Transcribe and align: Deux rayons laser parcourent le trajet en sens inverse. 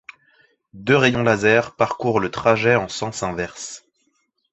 Deux 0.73 0.95
rayons 0.97 1.21
laser 1.21 1.75
parcourent 1.75 2.19
le 2.19 2.31
trajet 2.31 2.73
en 2.73 2.87
sens 2.87 3.21
inverse. 3.21 3.83